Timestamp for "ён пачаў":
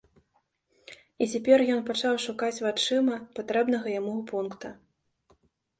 1.75-2.13